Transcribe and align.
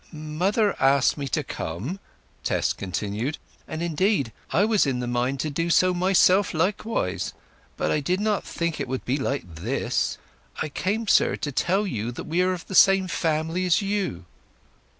"Mother 0.11 0.75
asked 0.81 1.15
me 1.15 1.27
to 1.27 1.43
come," 1.43 1.99
Tess 2.43 2.73
continued; 2.73 3.37
"and, 3.67 3.83
indeed, 3.83 4.31
I 4.49 4.65
was 4.65 4.87
in 4.87 4.97
the 4.99 5.05
mind 5.05 5.39
to 5.41 5.51
do 5.51 5.69
so 5.69 5.93
myself 5.93 6.55
likewise. 6.55 7.33
But 7.77 7.91
I 7.91 7.99
did 7.99 8.19
not 8.19 8.43
think 8.43 8.79
it 8.79 8.87
would 8.87 9.05
be 9.05 9.17
like 9.17 9.43
this. 9.53 10.17
I 10.59 10.69
came, 10.69 11.07
sir, 11.07 11.35
to 11.35 11.51
tell 11.51 11.85
you 11.85 12.11
that 12.13 12.23
we 12.23 12.41
are 12.41 12.51
of 12.53 12.65
the 12.65 12.73
same 12.73 13.07
family 13.07 13.63
as 13.67 13.83
you." 13.83 14.25